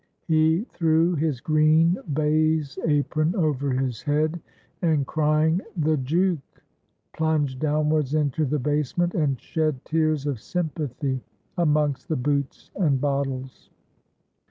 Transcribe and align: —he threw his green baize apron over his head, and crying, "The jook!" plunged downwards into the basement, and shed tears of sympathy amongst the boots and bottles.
—he 0.27 0.65
threw 0.73 1.13
his 1.13 1.39
green 1.39 1.95
baize 2.11 2.79
apron 2.87 3.35
over 3.35 3.69
his 3.71 4.01
head, 4.01 4.41
and 4.81 5.05
crying, 5.05 5.61
"The 5.77 5.97
jook!" 5.97 6.39
plunged 7.13 7.59
downwards 7.59 8.15
into 8.15 8.45
the 8.45 8.57
basement, 8.57 9.13
and 9.13 9.39
shed 9.39 9.85
tears 9.85 10.25
of 10.25 10.41
sympathy 10.41 11.21
amongst 11.55 12.07
the 12.09 12.15
boots 12.15 12.71
and 12.75 12.99
bottles. 12.99 13.69